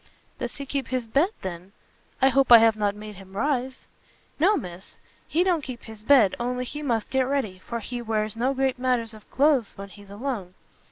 "Does 0.39 0.55
he 0.55 0.65
keep 0.65 0.87
his 0.87 1.05
bed, 1.05 1.29
then? 1.43 1.73
I 2.23 2.29
hope 2.29 2.51
I 2.51 2.57
have 2.57 2.75
not 2.75 2.95
made 2.95 3.17
him 3.17 3.37
rise?" 3.37 3.85
"No, 4.39 4.57
Miss, 4.57 4.97
he 5.27 5.43
don't 5.43 5.61
keep 5.63 5.83
his 5.83 6.03
bed, 6.03 6.33
only 6.39 6.65
he 6.65 6.81
must 6.81 7.11
get 7.11 7.21
ready, 7.27 7.59
for 7.67 7.81
he 7.81 8.01
wears 8.01 8.35
no 8.35 8.55
great 8.55 8.79
matters 8.79 9.13
of 9.13 9.29
cloaths 9.29 9.77
when 9.77 9.89
he's 9.89 10.09
alone. 10.09 10.55